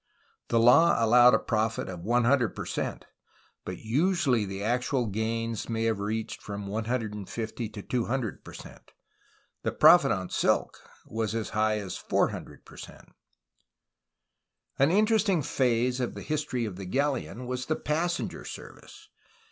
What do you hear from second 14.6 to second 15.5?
An interesting